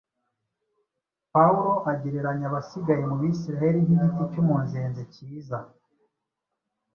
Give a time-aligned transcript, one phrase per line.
[1.33, 5.59] Pawulo agereranya abasigaye mu Bisirayeli n’igiti cy’umunzenze cyiza